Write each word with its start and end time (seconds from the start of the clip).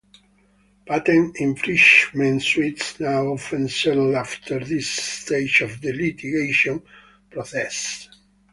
Patent 0.87 1.35
infringement 1.39 2.39
suits 2.41 2.99
now 2.99 3.27
often 3.33 3.67
settle 3.69 4.17
after 4.17 4.57
this 4.59 4.89
stage 4.89 5.61
of 5.61 5.79
the 5.81 5.93
litigation 5.93 6.81
process. 7.29 8.09